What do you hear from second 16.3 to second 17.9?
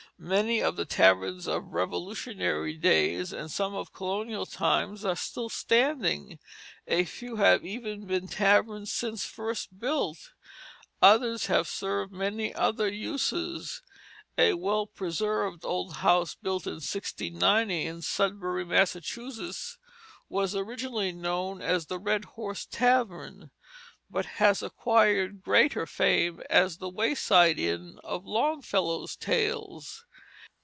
built in 1690